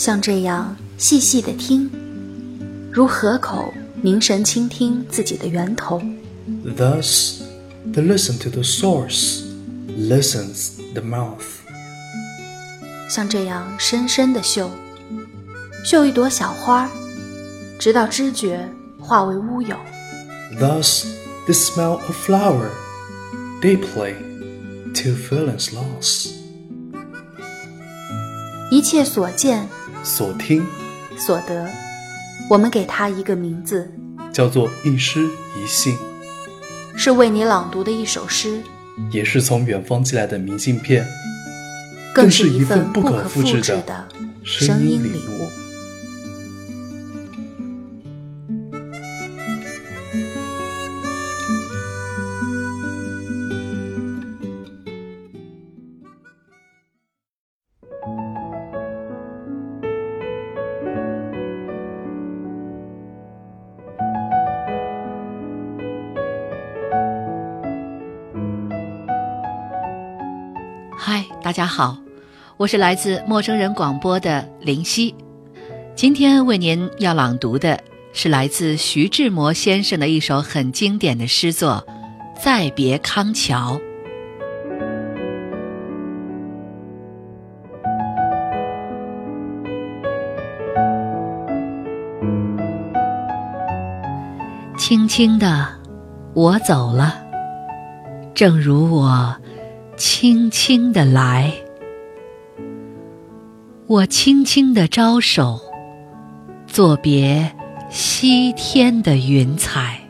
[0.00, 1.90] 像这样细细地听，
[2.90, 3.70] 如河口
[4.00, 6.00] 凝神倾听自己的源头。
[6.74, 7.40] Thus,
[7.92, 9.42] t h e listen to the source,
[9.98, 11.34] listens the mouth。
[13.10, 14.70] 像这样深深的嗅，
[15.84, 16.88] 嗅一朵小花，
[17.78, 18.66] 直到知觉
[18.98, 19.76] 化为乌有。
[20.58, 21.02] Thus,
[21.46, 22.70] t h e smell o flower
[23.60, 24.14] deeply,
[24.94, 26.30] till feeling's lost。
[28.70, 29.68] 一切所见。
[30.02, 30.66] 所听，
[31.18, 31.68] 所得，
[32.48, 33.86] 我们给它一个名字，
[34.32, 35.22] 叫做一诗
[35.56, 35.94] 一信，
[36.96, 38.62] 是为你朗读的一首诗，
[39.12, 41.06] 也是从远方寄来的明信片，
[42.14, 44.08] 更是一份不可复制的
[44.42, 45.69] 声音礼物。
[71.50, 71.98] 大家好，
[72.58, 75.12] 我是来自陌生人广播的林夕，
[75.96, 77.76] 今天为您要朗读的
[78.12, 81.84] 是来自徐志摩先生的一首很经典的诗作
[82.40, 83.80] 《再别康桥》。
[94.78, 95.66] 轻轻的，
[96.32, 97.20] 我走了，
[98.36, 99.39] 正如我。
[100.02, 101.52] 轻轻地来，
[103.86, 105.60] 我轻轻地招手，
[106.66, 107.54] 作别
[107.90, 110.00] 西天的云彩。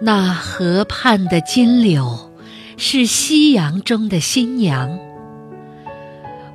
[0.00, 2.32] 那河畔的金柳，
[2.76, 4.98] 是夕阳中的新娘。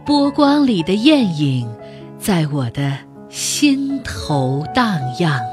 [0.06, 1.74] 波光里的艳影，
[2.20, 2.98] 在我的
[3.30, 5.53] 心头荡漾。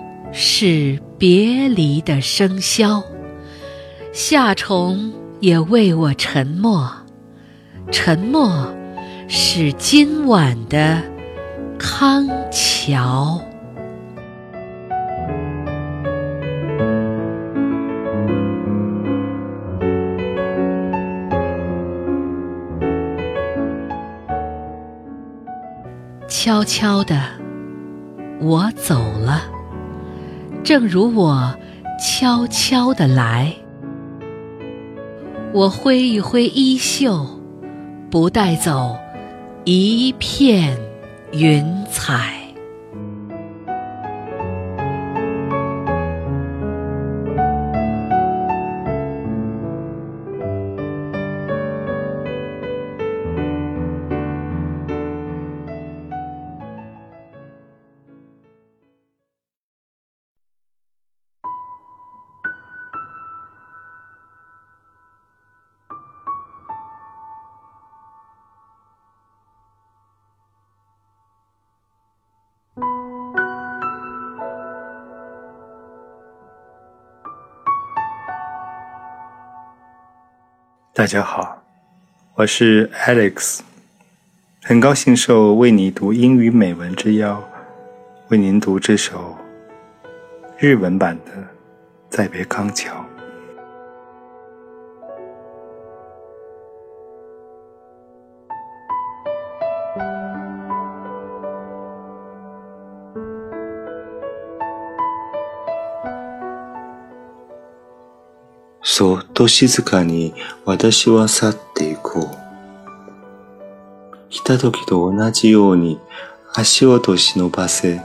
[0.33, 3.03] 是别离的笙箫，
[4.13, 5.11] 夏虫
[5.41, 6.89] 也为我沉默，
[7.91, 8.73] 沉默
[9.27, 11.01] 是今晚的
[11.77, 13.41] 康桥。
[26.29, 27.21] 悄悄的，
[28.39, 29.60] 我走了。
[30.63, 31.55] 正如我
[31.99, 33.51] 悄悄的来，
[35.53, 37.25] 我挥一挥衣袖，
[38.11, 38.95] 不带走
[39.65, 40.77] 一片
[41.31, 42.40] 云彩。
[80.93, 81.63] 大家好，
[82.35, 83.61] 我是 Alex，
[84.61, 87.41] 很高兴受为你读英语美文之邀，
[88.27, 89.37] 为您读这首
[90.59, 91.31] 日文版的
[92.09, 92.91] 《再别康桥》。
[108.93, 110.33] そっと静かに
[110.65, 112.29] 私は去っていこう。
[114.29, 115.97] 来た時と同じように
[116.53, 118.01] 足音を忍ばせ、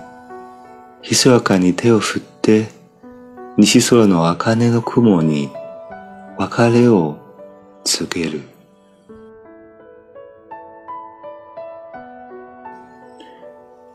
[1.02, 2.68] ひそやかに手を振って、
[3.56, 5.50] 西空の茜の雲に
[6.38, 7.16] 別れを
[7.82, 8.42] 告げる。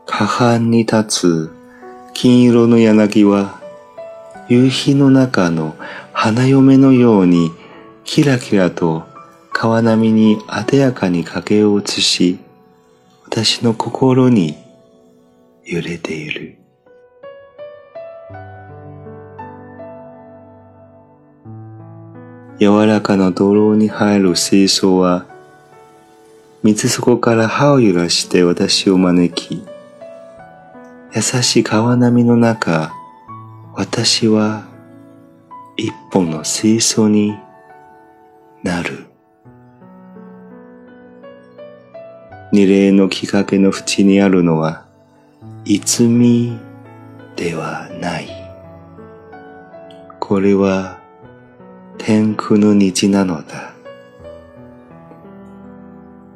[0.04, 1.50] 下半に立つ
[2.12, 3.62] 金色の柳は、
[4.50, 5.74] 夕日の中の
[6.14, 7.50] 花嫁のように
[8.04, 9.02] キラキラと
[9.50, 12.38] 川波にあでやかに影を映し、
[13.24, 14.56] 私の心に
[15.64, 16.58] 揺れている。
[22.60, 25.26] 柔らかな泥に入る水槽は、
[26.62, 29.64] 水底から歯を揺らして私を招き、
[31.14, 32.92] 優しい川波の中、
[33.74, 34.71] 私は
[35.84, 37.36] 一本の水槽に
[38.62, 39.08] なる
[42.52, 44.86] 二礼のきっかけの縁にあるのは
[45.64, 46.56] 逸見
[47.34, 48.28] ではない
[50.20, 51.00] これは
[51.98, 53.72] 天空の虹なのだ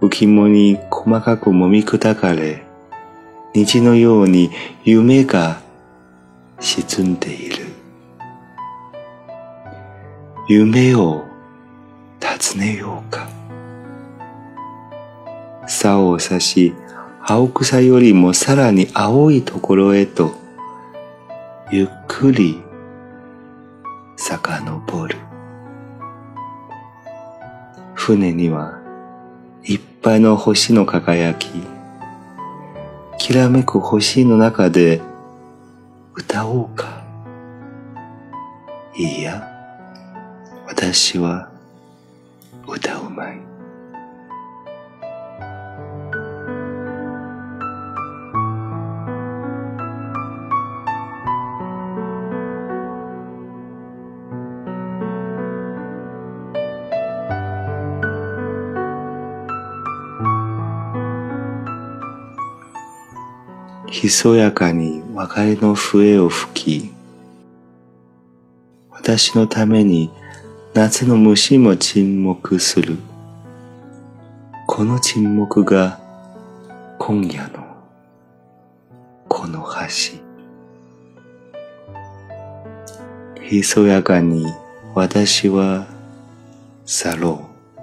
[0.01, 2.67] 浮物に細かく揉み砕かれ
[3.55, 4.51] 虹のように
[4.83, 5.61] 夢が
[6.59, 7.65] 沈んでいる
[10.49, 11.25] 夢を
[12.21, 13.29] 尋ねようか。
[15.67, 16.73] 竿を差し、
[17.21, 20.35] 青草よりもさらに青いところへと、
[21.73, 22.63] ゆっくり
[24.17, 25.17] 遡る。
[27.95, 28.79] 船には
[29.65, 31.51] いっぱいの星の輝き、
[33.19, 35.01] きらめく星の中で
[36.15, 37.03] 歌おうか。
[38.97, 39.56] いいや。
[40.79, 41.49] 私は
[42.69, 43.41] 歌うまい
[63.91, 66.93] ひそやかに別れの笛を吹き
[68.91, 70.11] 私のために
[70.79, 72.99] 夏の虫も沈黙する。
[74.67, 75.99] この沈黙が
[76.99, 77.65] 今夜の
[79.27, 80.21] この橋。
[83.43, 84.45] ひそやかに
[84.95, 85.87] 私は
[86.85, 87.47] 去ろ
[87.79, 87.81] う。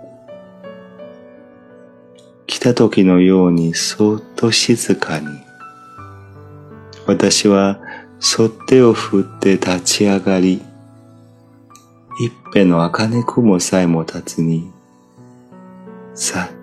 [2.45, 5.25] 来た時のようにそっと静かに。
[7.07, 7.79] 私は
[8.19, 10.61] そっ手を振って立ち上がり、
[12.15, 14.69] 一辺の茜雲さえも立つに、
[16.13, 16.62] さっ